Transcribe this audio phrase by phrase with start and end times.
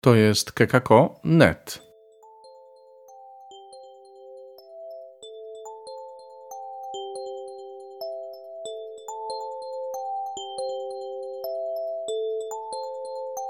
[0.00, 1.82] To jest kekako.net.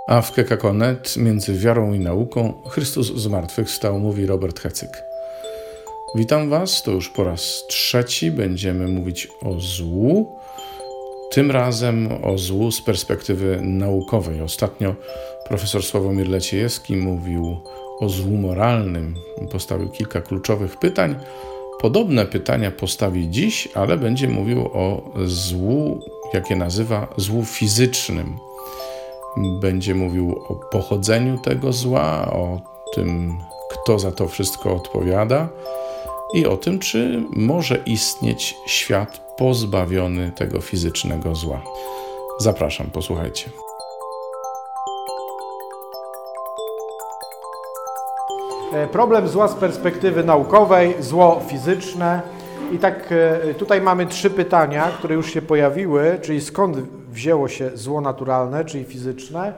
[0.08, 5.02] A w kekako.net między wiarą i nauką Chrystus zmartwychwstał, mówi Robert Hecyk.
[6.14, 10.38] Witam Was, to już po raz trzeci będziemy mówić o złu,
[11.30, 14.40] tym razem o złu z perspektywy naukowej.
[14.40, 14.94] Ostatnio
[15.48, 17.56] profesor Sławomir Leciejewski mówił
[18.00, 19.14] o złu moralnym,
[19.52, 21.16] postawił kilka kluczowych pytań.
[21.80, 26.00] Podobne pytania postawi dziś, ale będzie mówił o złu,
[26.34, 28.36] jakie nazywa złu fizycznym.
[29.60, 32.60] Będzie mówił o pochodzeniu tego zła, o
[32.94, 33.38] tym,
[33.70, 35.48] kto za to wszystko odpowiada
[36.34, 41.62] i o tym, czy może istnieć świat pozbawiony tego fizycznego zła.
[42.40, 43.67] Zapraszam, posłuchajcie.
[48.92, 52.22] Problem zła z perspektywy naukowej, zło fizyczne.
[52.72, 56.76] I tak e, tutaj mamy trzy pytania, które już się pojawiły, czyli skąd
[57.12, 59.52] wzięło się zło naturalne, czyli fizyczne,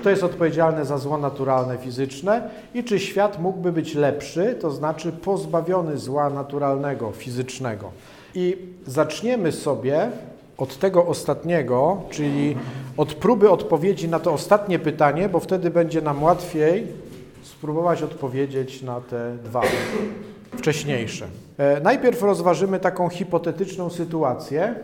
[0.00, 5.12] kto jest odpowiedzialny za zło naturalne, fizyczne i czy świat mógłby być lepszy, to znaczy
[5.12, 7.90] pozbawiony zła naturalnego, fizycznego.
[8.34, 8.56] I
[8.86, 10.10] zaczniemy sobie
[10.58, 12.56] od tego ostatniego, czyli
[12.96, 16.86] od próby odpowiedzi na to ostatnie pytanie, bo wtedy będzie nam łatwiej
[17.42, 19.62] spróbować odpowiedzieć na te dwa
[20.56, 21.26] wcześniejsze.
[21.58, 24.74] E, najpierw rozważymy taką hipotetyczną sytuację,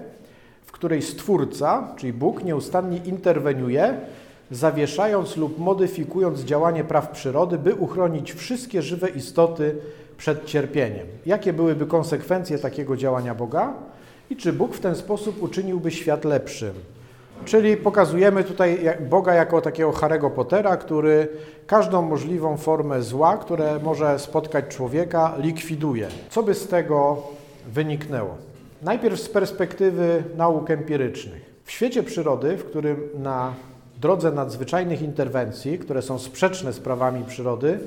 [0.66, 3.96] w której Stwórca, czyli Bóg, nieustannie interweniuje,
[4.50, 9.76] zawieszając lub modyfikując działanie praw przyrody, by uchronić wszystkie żywe istoty
[10.16, 11.06] przed cierpieniem.
[11.26, 13.72] Jakie byłyby konsekwencje takiego działania Boga
[14.30, 16.74] i czy Bóg w ten sposób uczyniłby świat lepszym?
[17.44, 21.28] Czyli pokazujemy tutaj Boga jako takiego Harry'ego Pottera, który
[21.66, 26.08] każdą możliwą formę zła, które może spotkać człowieka, likwiduje.
[26.30, 27.22] Co by z tego
[27.66, 28.36] wyniknęło?
[28.82, 31.42] Najpierw z perspektywy nauk empirycznych.
[31.64, 33.54] W świecie przyrody, w którym na
[34.00, 37.78] drodze nadzwyczajnych interwencji, które są sprzeczne z prawami przyrody,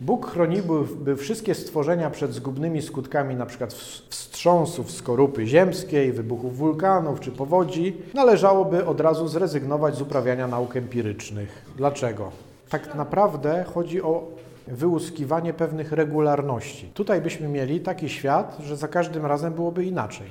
[0.00, 3.66] Bóg chroniłby wszystkie stworzenia przed zgubnymi skutkami np.
[4.08, 11.64] wstrząsów skorupy ziemskiej, wybuchów wulkanów czy powodzi, należałoby od razu zrezygnować z uprawiania nauk empirycznych.
[11.76, 12.30] Dlaczego?
[12.68, 14.28] Tak naprawdę chodzi o
[14.68, 16.90] wyłuskiwanie pewnych regularności.
[16.94, 20.26] Tutaj byśmy mieli taki świat, że za każdym razem byłoby inaczej.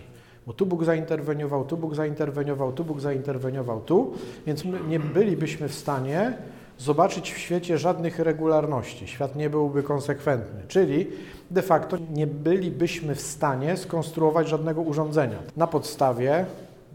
[0.47, 4.13] Bo tu Bóg zainterweniował, tu Bóg zainterweniował, tu Bóg zainterweniował, tu,
[4.47, 6.37] więc nie bylibyśmy w stanie
[6.77, 9.07] zobaczyć w świecie żadnych regularności.
[9.07, 11.07] Świat nie byłby konsekwentny, czyli
[11.51, 15.37] de facto nie bylibyśmy w stanie skonstruować żadnego urządzenia.
[15.57, 16.45] Na podstawie,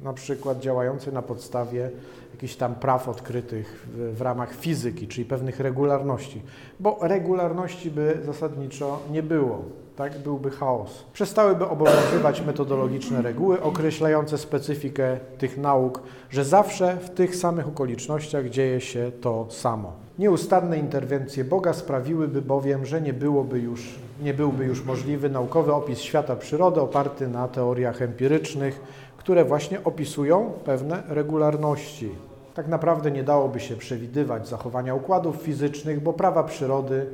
[0.03, 1.91] na przykład działającej na podstawie
[2.33, 6.43] jakichś tam praw odkrytych w, w, ramach fizyki, czyli pewnych regularności,
[6.81, 9.65] bo regularności by zasadniczo nie było
[10.01, 11.05] tak, byłby chaos.
[11.13, 18.81] Przestałyby obowiązywać metodologiczne reguły określające specyfikę tych nauk, że zawsze w tych samych okolicznościach dzieje
[18.81, 19.93] się to samo.
[20.19, 25.99] Nieustanne interwencje Boga sprawiłyby bowiem, że nie, byłoby już, nie byłby już możliwy naukowy opis
[25.99, 28.81] świata przyrody oparty na teoriach empirycznych,
[29.17, 32.11] które właśnie opisują pewne regularności.
[32.55, 37.07] Tak naprawdę nie dałoby się przewidywać zachowania układów fizycznych, bo prawa przyrody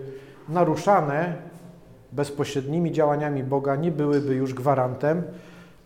[0.48, 1.55] naruszane
[2.12, 5.22] bezpośrednimi działaniami Boga nie byłyby już gwarantem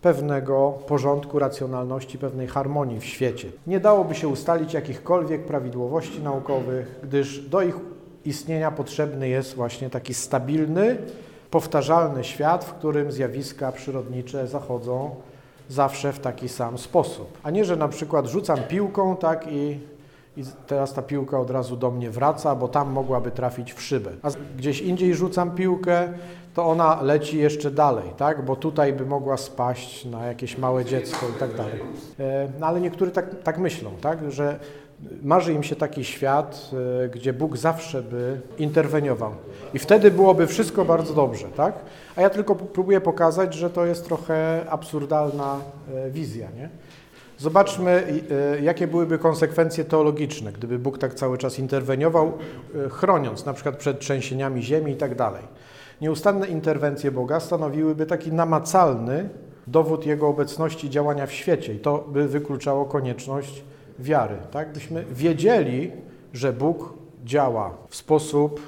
[0.03, 3.49] pewnego porządku, racjonalności, pewnej harmonii w świecie.
[3.67, 7.77] Nie dałoby się ustalić jakichkolwiek prawidłowości naukowych, gdyż do ich
[8.25, 10.97] istnienia potrzebny jest właśnie taki stabilny,
[11.51, 15.11] powtarzalny świat, w którym zjawiska przyrodnicze zachodzą
[15.69, 17.39] zawsze w taki sam sposób.
[17.43, 19.81] A nie, że na przykład rzucam piłką tak i
[20.37, 24.11] i teraz ta piłka od razu do mnie wraca, bo tam mogłaby trafić w szybę.
[24.23, 26.09] A gdzieś indziej rzucam piłkę,
[26.55, 28.45] to ona leci jeszcze dalej, tak?
[28.45, 31.81] bo tutaj by mogła spaść na jakieś małe dziecko i tak dalej.
[32.21, 34.33] E, no ale niektórzy tak, tak myślą, tak?
[34.33, 34.59] że
[35.23, 36.71] marzy im się taki świat,
[37.05, 39.33] e, gdzie Bóg zawsze by interweniował.
[39.75, 41.75] I wtedy byłoby wszystko bardzo dobrze, tak?
[42.17, 45.57] A ja tylko próbuję pokazać, że to jest trochę absurdalna
[45.95, 46.69] e, wizja, nie?
[47.41, 48.05] Zobaczmy,
[48.57, 52.33] e, jakie byłyby konsekwencje teologiczne, gdyby Bóg tak cały czas interweniował,
[52.87, 55.43] e, chroniąc na przykład przed trzęsieniami ziemi i tak dalej.
[56.01, 59.29] Nieustanne interwencje Boga stanowiłyby taki namacalny
[59.67, 63.65] dowód Jego obecności i działania w świecie i to by wykluczało konieczność
[63.99, 64.37] wiary.
[64.51, 64.73] Tak?
[64.73, 65.93] Byśmy wiedzieli,
[66.33, 66.95] że Bóg
[67.25, 68.61] działa w sposób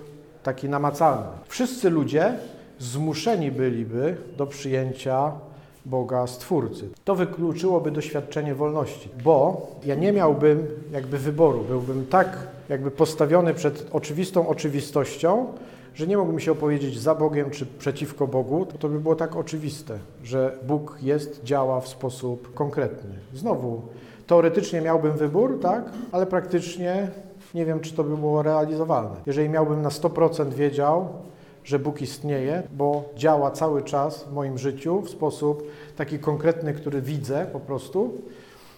[0.42, 1.26] taki namacalny.
[1.48, 2.34] Wszyscy ludzie
[2.78, 5.32] zmuszeni byliby do przyjęcia
[5.87, 6.88] Boga Stwórcy.
[7.05, 12.38] To wykluczyłoby doświadczenie wolności, bo ja nie miałbym jakby wyboru, byłbym tak
[12.69, 15.46] jakby postawiony przed oczywistą oczywistością,
[15.94, 19.37] że nie mógłbym się opowiedzieć za Bogiem czy przeciwko Bogu, to, to by było tak
[19.37, 23.11] oczywiste, że Bóg jest, działa w sposób konkretny.
[23.34, 23.82] Znowu,
[24.26, 27.11] teoretycznie miałbym wybór, tak, ale praktycznie
[27.55, 29.17] nie wiem, czy to by było realizowalne.
[29.26, 31.08] Jeżeli miałbym na 100% wiedział,
[31.64, 37.03] że Bóg istnieje, bo działa cały czas w moim życiu w sposób taki konkretny, który
[37.03, 38.14] widzę po prostu,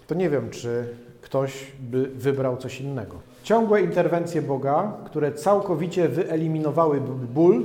[0.07, 0.89] to nie wiem, czy
[1.21, 3.17] ktoś by wybrał coś innego.
[3.43, 7.65] Ciągłe interwencje Boga, które całkowicie wyeliminowałyby ból,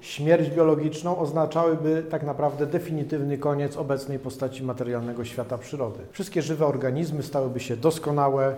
[0.00, 5.98] śmierć biologiczną, oznaczałyby tak naprawdę definitywny koniec obecnej postaci materialnego świata przyrody.
[6.12, 8.54] Wszystkie żywe organizmy stałyby się doskonałe,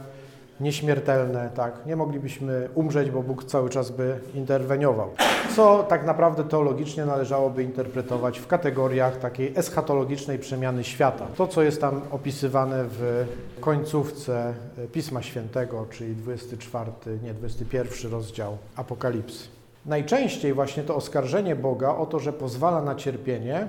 [0.61, 1.87] nieśmiertelne, tak?
[1.87, 5.11] Nie moglibyśmy umrzeć, bo Bóg cały czas by interweniował.
[5.57, 11.27] Co tak naprawdę teologicznie należałoby interpretować w kategoriach takiej eschatologicznej przemiany świata.
[11.37, 13.27] To, co jest tam opisywane w
[13.61, 14.55] końcówce
[14.93, 16.91] Pisma Świętego, czyli 24,
[17.23, 19.49] nie 21 rozdział Apokalipsy.
[19.87, 23.69] Najczęściej właśnie to oskarżenie Boga o to, że pozwala na cierpienie,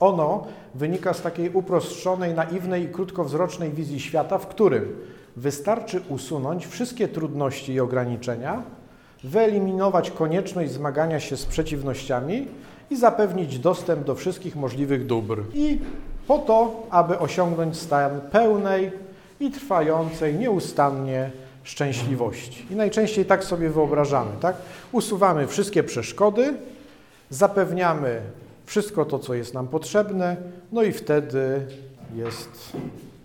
[0.00, 4.96] ono wynika z takiej uproszczonej, naiwnej i krótkowzrocznej wizji świata, w którym
[5.36, 8.62] wystarczy usunąć wszystkie trudności i ograniczenia,
[9.24, 12.48] wyeliminować konieczność zmagania się z przeciwnościami
[12.90, 15.42] i zapewnić dostęp do wszystkich możliwych dóbr.
[15.54, 15.78] I
[16.26, 18.92] po to, aby osiągnąć stan pełnej
[19.40, 21.30] i trwającej nieustannie
[21.62, 22.66] szczęśliwości.
[22.70, 24.56] I najczęściej tak sobie wyobrażamy, tak?
[24.92, 26.54] Usuwamy wszystkie przeszkody,
[27.30, 28.20] zapewniamy
[28.66, 30.36] wszystko to, co jest nam potrzebne,
[30.72, 31.66] no i wtedy
[32.14, 32.72] jest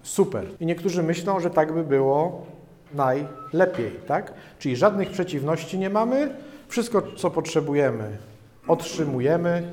[0.04, 0.46] super.
[0.60, 2.46] I niektórzy myślą, że tak by było
[2.94, 4.34] najlepiej, tak?
[4.60, 6.36] Czyli żadnych przeciwności nie mamy,
[6.68, 8.18] wszystko, co potrzebujemy,
[8.68, 9.64] otrzymujemy,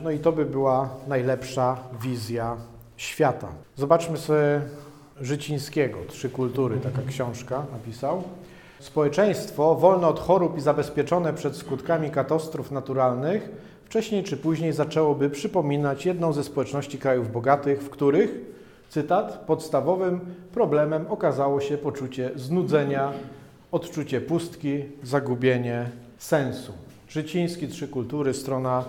[0.00, 2.56] no i to by była najlepsza wizja
[2.96, 3.48] świata.
[3.76, 4.60] Zobaczmy sobie
[5.20, 8.22] Życińskiego, Trzy kultury, taka książka napisał.
[8.80, 13.50] Społeczeństwo wolne od chorób i zabezpieczone przed skutkami katastrof naturalnych
[13.84, 18.30] wcześniej czy później zaczęłoby przypominać jedną ze społeczności krajów bogatych, w których
[18.88, 20.20] Cytat: Podstawowym
[20.52, 23.12] problemem okazało się poczucie znudzenia,
[23.72, 26.72] odczucie pustki, zagubienie sensu.
[27.08, 28.84] Życiński, Trzy Kultury, strona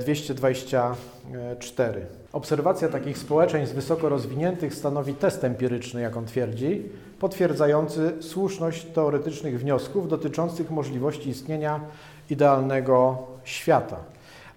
[0.00, 2.00] 224.
[2.00, 6.82] E, Obserwacja takich społeczeństw wysoko rozwiniętych stanowi test empiryczny, jak on twierdzi,
[7.18, 11.80] potwierdzający słuszność teoretycznych wniosków dotyczących możliwości istnienia
[12.30, 13.96] idealnego świata.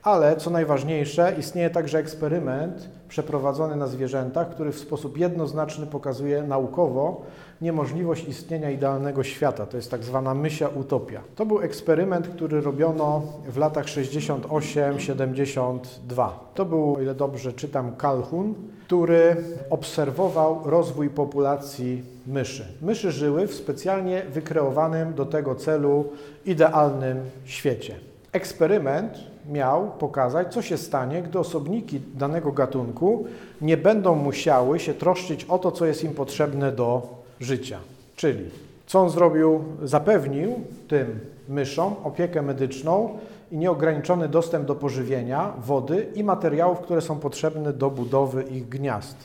[0.03, 7.21] Ale co najważniejsze, istnieje także eksperyment przeprowadzony na zwierzętach, który w sposób jednoznaczny pokazuje naukowo
[7.61, 9.65] niemożliwość istnienia idealnego świata.
[9.65, 11.21] To jest tak zwana mysia utopia.
[11.35, 16.29] To był eksperyment, który robiono w latach 68-72.
[16.55, 18.53] To był, o ile dobrze czytam, Calhoun,
[18.85, 19.35] który
[19.69, 22.65] obserwował rozwój populacji myszy.
[22.81, 26.05] Myszy żyły w specjalnie wykreowanym do tego celu
[26.45, 27.95] idealnym świecie.
[28.31, 33.25] Eksperyment miał pokazać, co się stanie, gdy osobniki danego gatunku
[33.61, 37.01] nie będą musiały się troszczyć o to, co jest im potrzebne do
[37.39, 37.79] życia.
[38.15, 38.49] Czyli
[38.87, 39.63] co on zrobił?
[39.83, 43.19] Zapewnił tym myszom opiekę medyczną
[43.51, 49.15] i nieograniczony dostęp do pożywienia, wody i materiałów, które są potrzebne do budowy ich gniazd.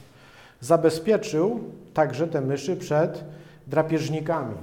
[0.60, 1.60] Zabezpieczył
[1.94, 3.24] także te myszy przed
[3.66, 4.54] drapieżnikami,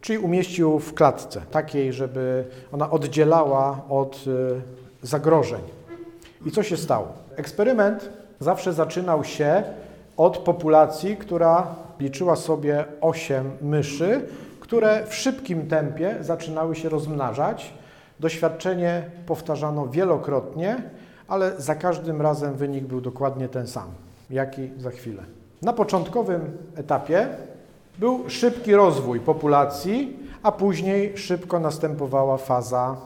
[0.00, 4.60] czyli umieścił w klatce, takiej, żeby ona oddzielała od y,
[5.02, 5.60] zagrożeń.
[6.46, 7.08] I co się stało?
[7.36, 9.62] Eksperyment zawsze zaczynał się
[10.16, 11.66] od populacji, która
[12.00, 14.22] liczyła sobie 8 myszy,
[14.60, 17.74] które w szybkim tempie zaczynały się rozmnażać.
[18.20, 20.82] Doświadczenie powtarzano wielokrotnie,
[21.28, 23.88] ale za każdym razem wynik był dokładnie ten sam,
[24.30, 25.22] jaki za chwilę.
[25.62, 27.28] Na początkowym etapie
[27.98, 32.96] był szybki rozwój populacji, a później szybko następowała faza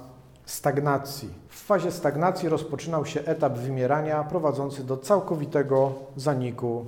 [0.46, 1.28] stagnacji.
[1.48, 6.86] W fazie stagnacji rozpoczynał się etap wymierania prowadzący do całkowitego zaniku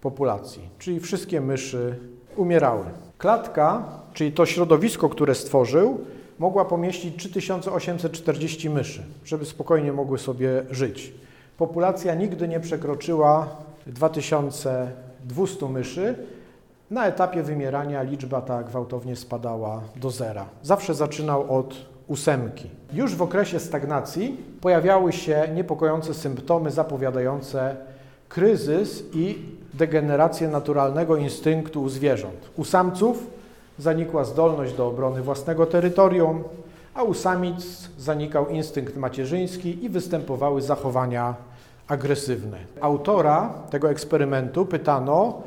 [0.00, 1.98] populacji, czyli wszystkie myszy
[2.36, 2.84] umierały.
[3.18, 6.00] Klatka, czyli to środowisko, które stworzył,
[6.38, 11.12] mogła pomieścić 3840 myszy, żeby spokojnie mogły sobie żyć.
[11.58, 13.46] Populacja nigdy nie przekroczyła
[13.86, 16.14] 2200 myszy.
[16.90, 20.46] Na etapie wymierania liczba ta gwałtownie spadała do zera.
[20.62, 21.74] Zawsze zaczynał od
[22.08, 22.70] ósemki.
[22.92, 27.76] Już w okresie stagnacji pojawiały się niepokojące symptomy zapowiadające
[28.28, 29.38] kryzys i
[29.74, 32.50] degenerację naturalnego instynktu u zwierząt.
[32.56, 33.26] U samców
[33.78, 36.44] zanikła zdolność do obrony własnego terytorium,
[36.94, 41.34] a u samic zanikał instynkt macierzyński i występowały zachowania
[41.88, 42.58] agresywny.
[42.80, 45.42] Autora tego eksperymentu pytano,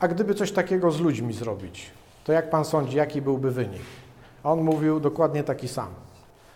[0.00, 1.90] a gdyby coś takiego z ludźmi zrobić,
[2.24, 3.82] to jak pan sądzi, jaki byłby wynik?
[4.48, 5.88] On mówił dokładnie taki sam.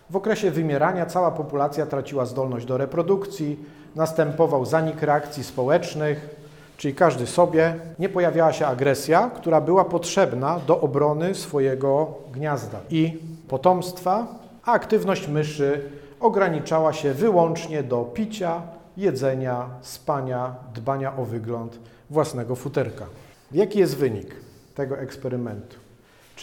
[0.09, 3.59] W okresie wymierania cała populacja traciła zdolność do reprodukcji,
[3.95, 6.35] następował zanik reakcji społecznych,
[6.77, 13.19] czyli każdy sobie, nie pojawiała się agresja, która była potrzebna do obrony swojego gniazda i
[13.47, 14.27] potomstwa,
[14.65, 18.61] a aktywność myszy ograniczała się wyłącznie do picia,
[18.97, 23.05] jedzenia, spania, dbania o wygląd własnego futerka.
[23.51, 24.35] Jaki jest wynik
[24.75, 25.83] tego eksperymentu?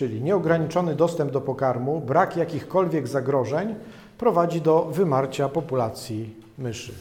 [0.00, 3.75] Czyli nieograniczony dostęp do pokarmu, brak jakichkolwiek zagrożeń
[4.19, 6.92] prowadzi do wymarcia populacji myszy.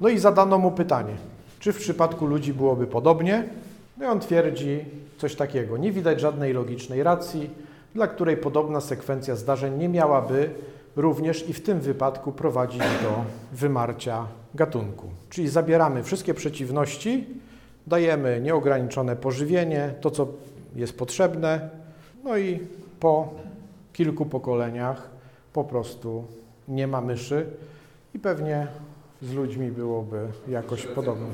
[0.00, 1.14] No i zadano mu pytanie,
[1.60, 3.44] czy w przypadku ludzi byłoby podobnie?
[3.98, 4.84] No i on twierdzi
[5.18, 5.76] coś takiego.
[5.76, 7.50] Nie widać żadnej logicznej racji,
[7.94, 10.50] dla której podobna sekwencja zdarzeń nie miałaby
[10.96, 15.06] również i w tym wypadku prowadzić do wymarcia gatunku.
[15.30, 17.26] Czyli zabieramy wszystkie przeciwności,
[17.86, 20.26] dajemy nieograniczone pożywienie, to co
[20.76, 21.85] jest potrzebne,
[22.26, 22.58] no i
[23.00, 23.28] po
[23.92, 25.08] kilku pokoleniach
[25.52, 26.24] po prostu
[26.68, 27.46] nie ma myszy
[28.14, 28.66] i pewnie
[29.22, 31.26] z ludźmi byłoby jakoś podobnie.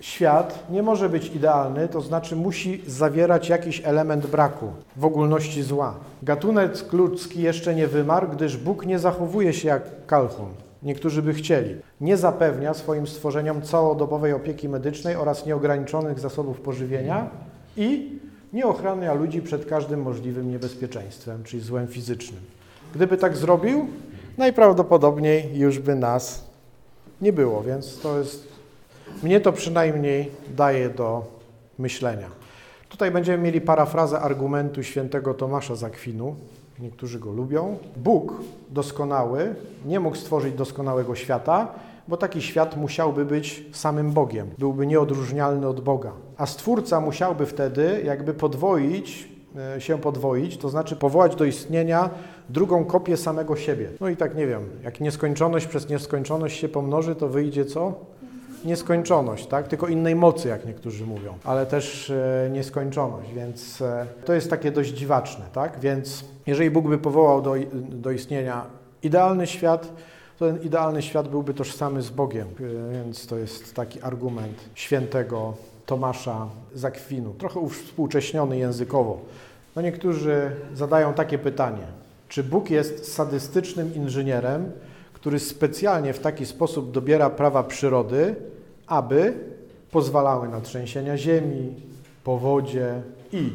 [0.00, 5.94] Świat nie może być idealny, to znaczy musi zawierać jakiś element braku, w ogólności zła.
[6.22, 10.48] Gatunek ludzki jeszcze nie wymarł, gdyż Bóg nie zachowuje się jak kalchun.
[10.82, 11.74] Niektórzy by chcieli.
[12.00, 17.30] Nie zapewnia swoim stworzeniom całodobowej opieki medycznej oraz nieograniczonych zasobów pożywienia
[17.76, 18.18] i
[18.54, 22.40] nie ochrania ludzi przed każdym możliwym niebezpieczeństwem, czyli złem fizycznym.
[22.94, 23.88] Gdyby tak zrobił,
[24.38, 26.44] najprawdopodobniej już by nas
[27.20, 28.48] nie było, więc to jest,
[29.22, 31.24] mnie to przynajmniej daje do
[31.78, 32.28] myślenia.
[32.88, 36.34] Tutaj będziemy mieli parafrazę argumentu świętego Tomasza z Akwinu.
[36.78, 37.78] Niektórzy go lubią.
[37.96, 38.34] Bóg
[38.70, 39.54] doskonały
[39.86, 41.68] nie mógł stworzyć doskonałego świata,
[42.08, 46.12] bo taki świat musiałby być samym Bogiem, byłby nieodróżnialny od Boga.
[46.36, 49.28] A Stwórca musiałby wtedy jakby podwoić,
[49.76, 52.10] e, się podwoić, to znaczy powołać do istnienia
[52.48, 53.88] drugą kopię samego siebie.
[54.00, 57.94] No i tak nie wiem, jak nieskończoność przez nieskończoność się pomnoży, to wyjdzie co?
[58.64, 59.68] Nieskończoność, tak?
[59.68, 64.70] Tylko innej mocy, jak niektórzy mówią, ale też e, nieskończoność, więc e, to jest takie
[64.70, 65.80] dość dziwaczne, tak?
[65.80, 68.66] Więc jeżeli Bóg by powołał do, do istnienia
[69.02, 69.92] idealny świat,
[70.38, 75.54] to ten idealny świat byłby tożsamy z Bogiem, e, więc to jest taki argument świętego
[75.86, 79.20] Tomasza z Akwinu, trochę uwspółcześniony językowo.
[79.76, 81.86] No niektórzy zadają takie pytanie,
[82.28, 84.72] czy Bóg jest sadystycznym inżynierem,
[85.12, 88.36] który specjalnie w taki sposób dobiera prawa przyrody,
[88.86, 89.34] aby
[89.90, 91.74] pozwalały na trzęsienia ziemi,
[92.24, 93.50] powodzie i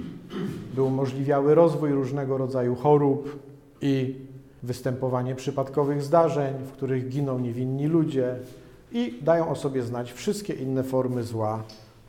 [0.76, 3.40] by umożliwiały rozwój różnego rodzaju chorób
[3.82, 4.16] i
[4.64, 8.36] występowanie przypadkowych zdarzeń, w których giną niewinni ludzie
[8.92, 11.64] i dają o sobie znać wszystkie inne formy zła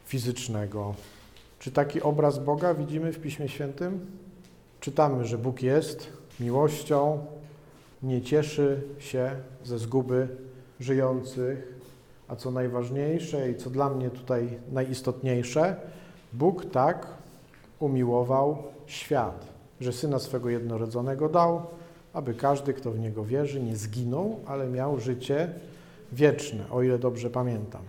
[0.04, 0.94] fizycznego.
[1.58, 4.06] Czy taki obraz Boga widzimy w Piśmie Świętym?
[4.80, 7.18] Czytamy, że Bóg jest miłością,
[8.02, 9.30] nie cieszy się
[9.64, 10.28] ze zguby
[10.80, 11.74] żyjących,
[12.28, 15.76] a co najważniejsze i co dla mnie tutaj najistotniejsze,
[16.32, 17.06] Bóg tak
[17.80, 19.46] umiłował świat,
[19.80, 21.62] że Syna swego jednorodzonego dał,
[22.12, 25.48] aby każdy, kto w Niego wierzy, nie zginął, ale miał życie
[26.12, 27.82] wieczne, o ile dobrze pamiętam.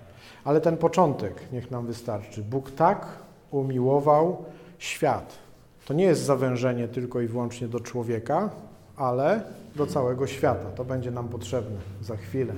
[0.44, 2.44] Ale ten początek niech nam wystarczy.
[2.44, 3.06] Bóg tak
[3.52, 4.46] umiłował
[4.78, 5.38] świat.
[5.86, 8.50] To nie jest zawężenie tylko i wyłącznie do człowieka,
[8.96, 9.42] ale
[9.76, 10.66] do całego świata.
[10.76, 12.54] To będzie nam potrzebne za chwilę.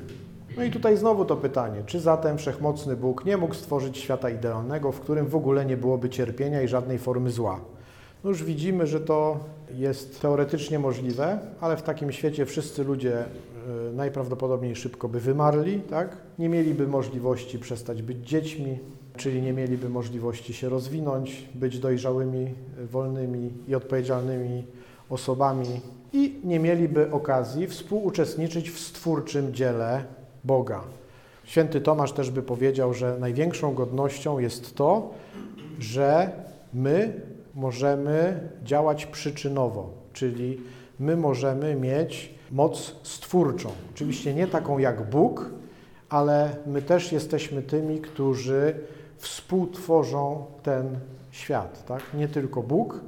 [0.58, 4.92] No i tutaj znowu to pytanie, czy zatem wszechmocny Bóg nie mógł stworzyć świata idealnego,
[4.92, 7.60] w którym w ogóle nie byłoby cierpienia i żadnej formy zła?
[8.24, 9.40] No już widzimy, że to
[9.76, 13.26] jest teoretycznie możliwe, ale w takim świecie wszyscy ludzie e,
[13.94, 16.18] najprawdopodobniej szybko by wymarli, tak?
[16.40, 18.80] Nie mieliby możliwości przestać być dziećmi,
[19.18, 22.54] czyli nie mieliby możliwości się rozwinąć, być dojrzałymi,
[22.92, 24.64] wolnymi i odpowiedzialnymi
[25.10, 25.82] osobami
[26.14, 30.04] i nie mieliby okazji współuczestniczyć w stwórczym dziele
[30.44, 30.82] Boga.
[31.44, 35.10] Święty Tomasz też by powiedział, że największą godnością jest to,
[35.80, 36.32] że
[36.74, 37.22] my
[37.56, 40.62] możemy działać przyczynowo, czyli
[41.00, 43.70] my możemy mieć moc stwórczą.
[43.94, 45.50] Oczywiście nie taką jak Bóg,
[46.10, 48.76] ale my też jesteśmy tymi, którzy
[49.18, 51.00] współtworzą ten
[51.32, 51.86] świat.
[51.86, 52.02] Tak?
[52.14, 53.00] Nie tylko Bóg,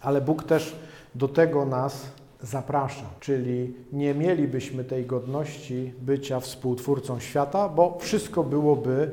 [0.00, 0.76] ale Bóg też
[1.14, 2.06] do tego nas
[2.42, 9.10] zaprasza, czyli nie mielibyśmy tej godności bycia współtwórcą świata, bo wszystko byłoby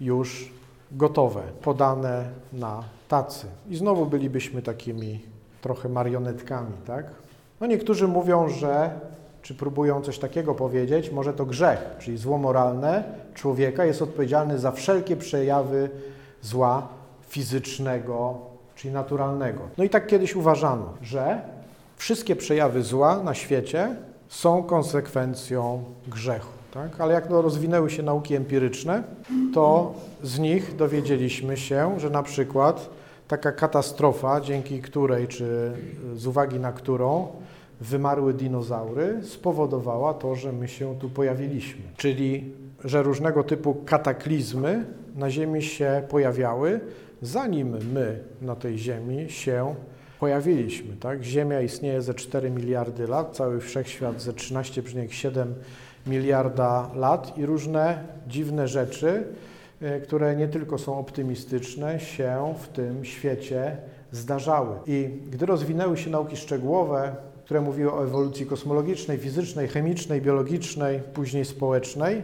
[0.00, 0.52] już
[0.92, 3.46] gotowe, podane na tacy.
[3.68, 5.20] I znowu bylibyśmy takimi
[5.60, 7.06] trochę marionetkami, tak?
[7.60, 8.90] No niektórzy mówią, że
[9.42, 14.72] czy próbują coś takiego powiedzieć, może to grzech, czyli zło moralne człowieka jest odpowiedzialny za
[14.72, 15.90] wszelkie przejawy
[16.42, 16.88] zła
[17.28, 18.38] fizycznego,
[18.74, 19.60] czyli naturalnego.
[19.78, 21.40] No i tak kiedyś uważano, że
[21.96, 23.96] wszystkie przejawy zła na świecie
[24.28, 26.52] są konsekwencją grzechu.
[26.74, 27.00] Tak?
[27.00, 29.02] Ale jak no, rozwinęły się nauki empiryczne,
[29.54, 32.90] to z nich dowiedzieliśmy się, że na przykład
[33.28, 35.72] taka katastrofa, dzięki której, czy
[36.14, 37.28] z uwagi na którą
[37.80, 41.82] wymarły dinozaury, spowodowała to, że my się tu pojawiliśmy.
[41.96, 42.52] Czyli,
[42.84, 44.84] że różnego typu kataklizmy
[45.16, 46.80] na Ziemi się pojawiały,
[47.22, 49.74] zanim my na tej Ziemi się
[50.20, 50.96] pojawiliśmy.
[50.96, 51.22] Tak?
[51.22, 55.46] Ziemia istnieje ze 4 miliardy lat, cały wszechświat ze 13,7
[56.06, 59.24] miliarda lat i różne dziwne rzeczy,
[60.02, 63.76] które nie tylko są optymistyczne, się w tym świecie
[64.12, 64.76] zdarzały.
[64.86, 71.44] I gdy rozwinęły się nauki szczegółowe, które mówiły o ewolucji kosmologicznej, fizycznej, chemicznej, biologicznej, później
[71.44, 72.22] społecznej,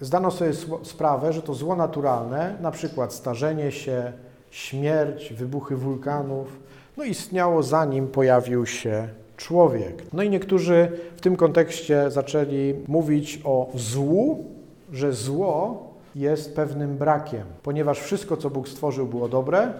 [0.00, 4.12] zdano sobie sprawę, że to zło naturalne, na przykład starzenie się,
[4.50, 6.58] śmierć, wybuchy wulkanów,
[6.96, 10.02] no istniało zanim pojawił się człowiek.
[10.12, 14.44] No i niektórzy w tym kontekście zaczęli mówić o złu,
[14.92, 19.72] że zło jest pewnym brakiem, ponieważ wszystko, co Bóg stworzył, było dobre,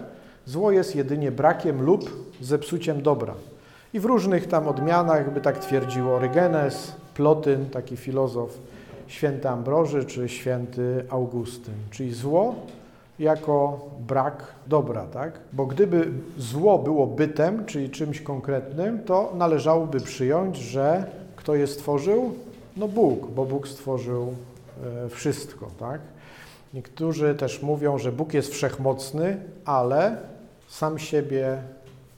[0.45, 3.33] zło jest jedynie brakiem lub zepsuciem dobra.
[3.93, 8.57] I w różnych tam odmianach by tak twierdził Orygenes, Plotyn, taki filozof,
[9.07, 11.73] święty Ambroży czy święty Augustyn.
[11.91, 12.55] Czyli zło
[13.19, 15.39] jako brak dobra, tak?
[15.53, 22.33] Bo gdyby zło było bytem, czyli czymś konkretnym, to należałoby przyjąć, że kto je stworzył?
[22.77, 24.33] No Bóg, bo Bóg stworzył
[25.05, 26.01] e, wszystko, tak?
[26.73, 30.17] Niektórzy też mówią, że Bóg jest wszechmocny, ale
[30.67, 31.57] sam siebie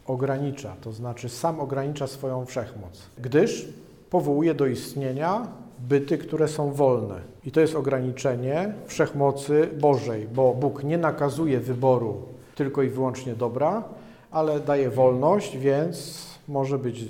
[0.07, 3.67] ogranicza, to znaczy sam ogranicza swoją wszechmoc, gdyż
[4.09, 5.47] powołuje do istnienia
[5.79, 7.15] byty, które są wolne.
[7.45, 12.21] I to jest ograniczenie wszechmocy Bożej, bo Bóg nie nakazuje wyboru
[12.55, 13.83] tylko i wyłącznie dobra,
[14.31, 17.05] ale daje wolność, więc może być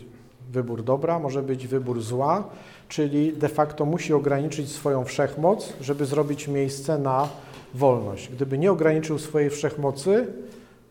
[0.52, 2.44] wybór dobra, może być wybór zła,
[2.88, 7.30] czyli de facto musi ograniczyć swoją wszechmoc, żeby zrobić miejsce na
[7.74, 8.30] wolność.
[8.30, 10.28] Gdyby nie ograniczył swojej wszechmocy,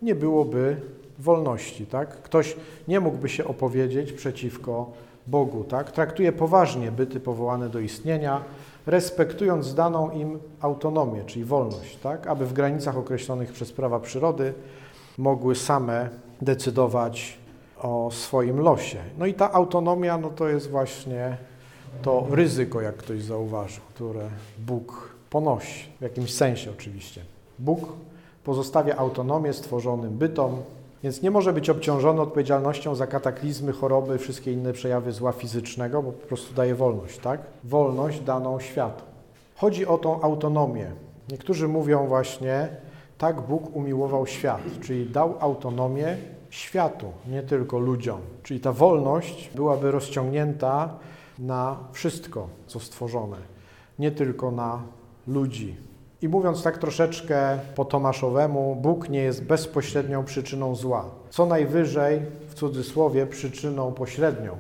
[0.03, 0.77] nie byłoby
[1.19, 1.87] wolności.
[1.87, 2.23] Tak?
[2.23, 2.57] Ktoś
[2.89, 4.93] nie mógłby się opowiedzieć przeciwko
[5.27, 5.65] Bogu.
[5.65, 5.93] Tak?
[5.93, 8.45] Traktuje poważnie byty powołane do istnienia,
[8.87, 12.27] respektując daną im autonomię, czyli wolność, tak?
[12.27, 14.55] aby w granicach określonych przez prawa przyrody
[15.19, 16.09] mogły same
[16.43, 17.39] decydować
[17.79, 18.99] o swoim losie.
[19.19, 21.37] No i ta autonomia no to jest właśnie
[22.03, 24.29] to ryzyko, jak ktoś zauważył, które
[24.59, 27.21] Bóg ponosi, w jakimś sensie oczywiście.
[27.59, 27.81] Bóg
[28.45, 30.57] pozostawia autonomię stworzonym bytom,
[31.03, 36.13] więc nie może być obciążony odpowiedzialnością za kataklizmy, choroby, wszystkie inne przejawy zła fizycznego, bo
[36.13, 37.41] po prostu daje wolność, tak?
[37.65, 39.05] Wolność daną światu.
[39.57, 40.91] Chodzi o tą autonomię.
[41.31, 42.69] Niektórzy mówią właśnie,
[43.19, 46.17] tak Bóg umiłował świat, czyli dał autonomię
[46.51, 48.21] światu, nie tylko ludziom.
[48.43, 50.95] Czyli ta wolność byłaby rozciągnięta
[51.39, 53.37] na wszystko, co stworzone,
[53.99, 54.83] nie tylko na
[55.27, 55.77] ludzi.
[56.23, 61.05] I mówiąc tak troszeczkę po Tomaszowemu, Bóg nie jest bezpośrednią przyczyną zła.
[61.31, 64.57] Co najwyżej, w cudzysłowie, przyczyną pośrednią.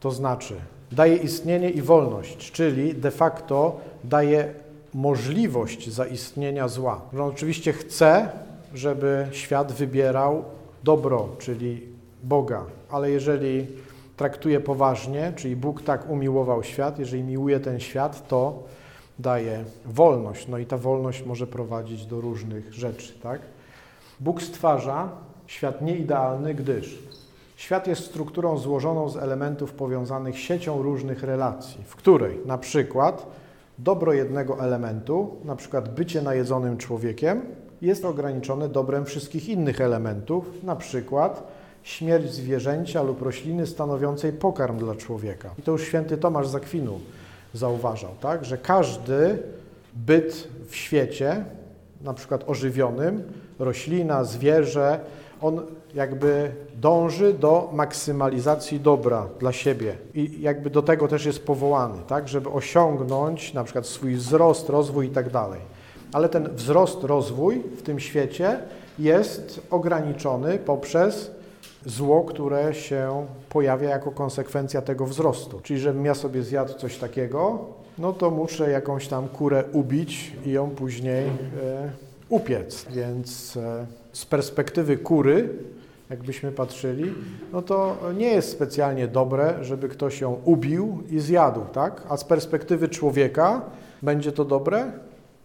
[0.00, 0.54] To znaczy,
[0.92, 4.54] daje istnienie i wolność, czyli de facto daje
[4.94, 7.00] możliwość zaistnienia zła.
[7.12, 8.28] On oczywiście chce,
[8.74, 10.44] żeby świat wybierał
[10.84, 11.82] dobro, czyli
[12.22, 13.66] Boga, ale jeżeli
[14.20, 18.62] traktuje poważnie, czyli Bóg tak umiłował świat, jeżeli miłuje ten świat, to
[19.18, 20.48] daje wolność.
[20.48, 23.40] No i ta wolność może prowadzić do różnych rzeczy, tak?
[24.20, 25.08] Bóg stwarza
[25.46, 26.98] świat nieidealny, gdyż
[27.56, 33.26] świat jest strukturą złożoną z elementów powiązanych siecią różnych relacji, w której na przykład
[33.78, 37.42] dobro jednego elementu, na przykład bycie najedzonym człowiekiem,
[37.82, 44.94] jest ograniczone dobrem wszystkich innych elementów, na przykład śmierć zwierzęcia lub rośliny stanowiącej pokarm dla
[44.94, 45.50] człowieka.
[45.58, 47.00] I to już święty Tomasz Zakwinu
[47.54, 48.44] zauważał, tak?
[48.44, 49.42] że każdy
[49.94, 51.44] byt w świecie,
[52.00, 53.22] na przykład ożywionym,
[53.58, 55.00] roślina, zwierzę,
[55.40, 55.60] on
[55.94, 62.28] jakby dąży do maksymalizacji dobra dla siebie i jakby do tego też jest powołany, tak,
[62.28, 65.60] żeby osiągnąć na przykład swój wzrost, rozwój i tak dalej.
[66.12, 68.58] Ale ten wzrost, rozwój w tym świecie
[68.98, 71.30] jest ograniczony poprzez
[71.86, 75.60] zło, które się pojawia jako konsekwencja tego wzrostu.
[75.60, 77.58] Czyli żebym ja sobie zjadł coś takiego,
[77.98, 81.30] no to muszę jakąś tam kurę ubić i ją później e,
[82.28, 82.86] upiec.
[82.90, 85.48] Więc e, z perspektywy kury
[86.10, 87.12] jakbyśmy patrzyli,
[87.52, 92.02] no to nie jest specjalnie dobre, żeby ktoś ją ubił i zjadł, tak?
[92.08, 93.62] A z perspektywy człowieka
[94.02, 94.92] będzie to dobre?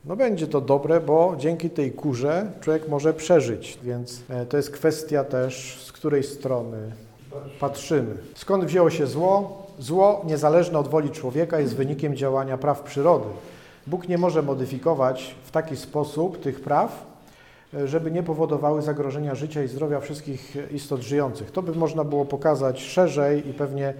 [0.07, 4.71] No będzie to dobre, bo dzięki tej kurze człowiek może przeżyć, więc e, to jest
[4.71, 6.77] kwestia też, z której strony
[7.59, 8.17] patrzymy.
[8.35, 9.65] Skąd wzięło się zło?
[9.79, 13.25] Zło, niezależne od woli człowieka, jest wynikiem działania praw przyrody.
[13.87, 17.05] Bóg nie może modyfikować w taki sposób tych praw,
[17.85, 21.51] żeby nie powodowały zagrożenia życia i zdrowia wszystkich istot żyjących.
[21.51, 23.93] To by można było pokazać szerzej i pewnie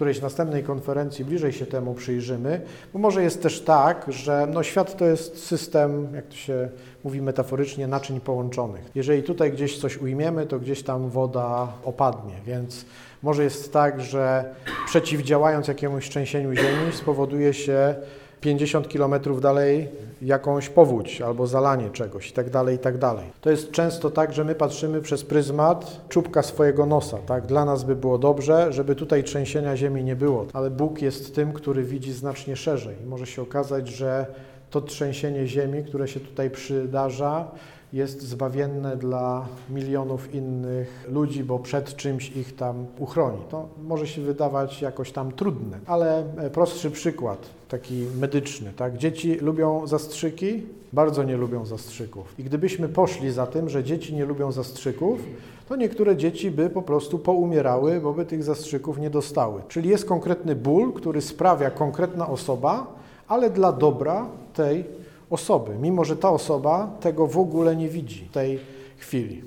[0.00, 2.60] którejś następnej konferencji bliżej się temu przyjrzymy,
[2.92, 6.68] bo może jest też tak, że no świat to jest system, jak to się
[7.04, 8.90] mówi metaforycznie, naczyń połączonych.
[8.94, 12.84] Jeżeli tutaj gdzieś coś ujmiemy, to gdzieś tam woda opadnie, więc
[13.22, 14.54] może jest tak, że
[14.86, 17.94] przeciwdziałając jakiemuś trzęsieniu ziemi spowoduje się
[18.40, 19.88] 50 kilometrów dalej
[20.22, 23.24] jakąś powódź albo zalanie czegoś i tak dalej, i tak dalej.
[23.40, 27.46] To jest często tak, że my patrzymy przez pryzmat czubka swojego nosa, tak?
[27.46, 31.52] Dla nas by było dobrze, żeby tutaj trzęsienia ziemi nie było, ale Bóg jest tym,
[31.52, 32.96] który widzi znacznie szerzej.
[33.06, 34.26] Może się okazać, że
[34.70, 37.48] to trzęsienie ziemi, które się tutaj przydarza,
[37.92, 43.38] jest zbawienne dla milionów innych ludzi, bo przed czymś ich tam uchroni.
[43.50, 48.72] To może się wydawać jakoś tam trudne, ale e, prostszy przykład, taki medyczny.
[48.76, 48.98] Tak?
[48.98, 52.34] Dzieci lubią zastrzyki, bardzo nie lubią zastrzyków.
[52.38, 55.20] I gdybyśmy poszli za tym, że dzieci nie lubią zastrzyków,
[55.68, 59.62] to niektóre dzieci by po prostu poumierały, bo by tych zastrzyków nie dostały.
[59.68, 62.86] Czyli jest konkretny ból, który sprawia konkretna osoba,
[63.28, 64.84] ale dla dobra tej
[65.30, 68.60] osoby, mimo że ta osoba tego w ogóle nie widzi w tej
[68.98, 69.44] chwili.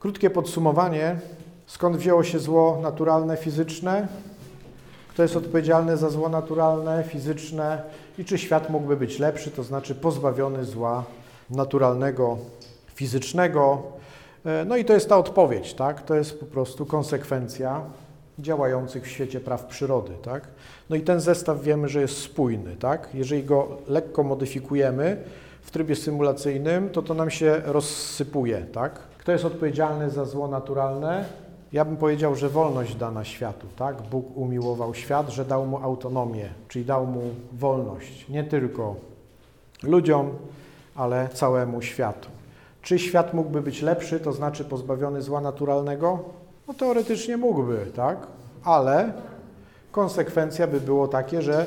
[0.00, 1.16] Krótkie podsumowanie.
[1.66, 4.08] Skąd wzięło się zło naturalne, fizyczne?
[5.08, 7.82] Kto jest odpowiedzialny za zło naturalne, fizyczne?
[8.18, 11.04] I czy świat mógłby być lepszy, to znaczy pozbawiony zła
[11.50, 12.38] naturalnego,
[12.94, 13.82] fizycznego?
[14.44, 16.02] E, no i to jest ta odpowiedź, tak?
[16.02, 17.80] To jest po prostu konsekwencja
[18.38, 20.12] działających w świecie praw przyrody.
[20.22, 20.48] Tak?
[20.90, 22.76] No i ten zestaw wiemy, że jest spójny.
[22.76, 23.08] Tak?
[23.14, 25.24] Jeżeli go lekko modyfikujemy
[25.62, 28.66] w trybie symulacyjnym, to to nam się rozsypuje.
[28.72, 28.98] Tak?
[29.18, 31.24] Kto jest odpowiedzialny za zło naturalne?
[31.72, 33.66] Ja bym powiedział, że wolność dana światu.
[33.76, 34.02] Tak?
[34.02, 37.22] Bóg umiłował świat, że dał mu autonomię, czyli dał mu
[37.52, 38.28] wolność.
[38.28, 38.96] Nie tylko
[39.82, 40.30] ludziom,
[40.94, 42.28] ale całemu światu.
[42.82, 46.18] Czy świat mógłby być lepszy, to znaczy pozbawiony zła naturalnego?
[46.68, 48.26] No teoretycznie mógłby, tak?
[48.64, 49.12] Ale
[49.92, 51.66] konsekwencja by było takie, że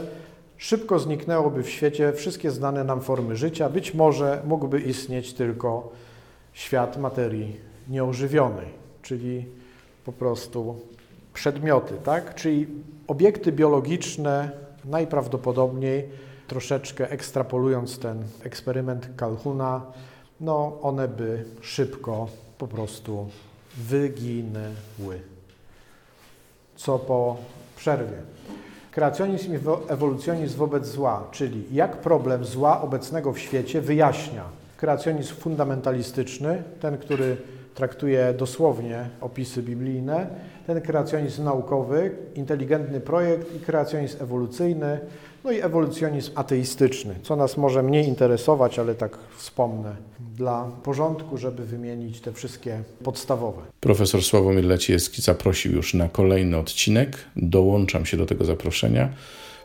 [0.58, 3.70] szybko zniknęłoby w świecie wszystkie znane nam formy życia.
[3.70, 5.92] Być może mógłby istnieć tylko
[6.54, 7.58] świat materii
[7.90, 8.68] nieożywionej,
[9.02, 9.46] czyli
[10.06, 10.80] po prostu
[11.34, 12.36] przedmioty, tak?
[12.36, 12.68] Czyli
[13.08, 14.52] obiekty biologiczne
[14.86, 16.10] najprawdopodobniej,
[16.48, 19.82] troszeczkę ekstrapolując ten eksperyment Calhuna,
[20.42, 23.28] no one by szybko po prostu
[23.78, 25.22] wyginęły.
[26.76, 27.38] Co po
[27.78, 28.18] przerwie.
[28.92, 34.44] Kreacjonizm i ewolucjonizm wobec zła, czyli jak problem zła obecnego w świecie wyjaśnia.
[34.78, 37.38] Kreacjonizm fundamentalistyczny, ten, który
[37.76, 40.28] traktuje dosłownie opisy biblijne,
[40.68, 45.00] ten kreacjonizm naukowy, inteligentny projekt i kreacjonizm ewolucyjny,
[45.44, 49.96] no i ewolucjonizm ateistyczny, co nas może mniej interesować, ale tak wspomnę
[50.36, 53.62] dla porządku, żeby wymienić te wszystkie podstawowe.
[53.80, 57.18] Profesor Sławomir Leciejski zaprosił już na kolejny odcinek.
[57.36, 59.10] Dołączam się do tego zaproszenia.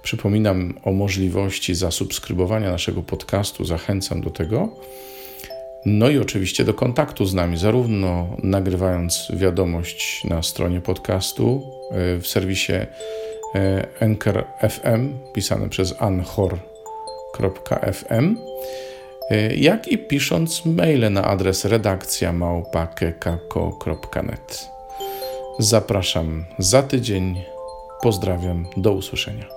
[0.02, 4.68] Przypominam o możliwości zasubskrybowania naszego podcastu, zachęcam do tego.
[5.86, 12.26] No i oczywiście do kontaktu z nami, zarówno nagrywając wiadomość na stronie podcastu e, w
[12.26, 12.86] serwisie e,
[14.00, 16.66] Anchor FM, pisane przez anchor.fm,
[19.30, 24.68] e, jak i pisząc maile na adres redakcja małpa.kekako.net.
[25.58, 27.42] Zapraszam za tydzień.
[28.02, 29.55] Pozdrawiam, do usłyszenia.